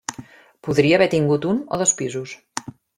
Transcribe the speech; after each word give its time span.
Podria 0.69 0.97
haver 0.99 1.09
tingut 1.13 1.47
un 1.53 1.63
o 1.77 1.83
dos 1.85 1.97
pisos. 2.03 2.39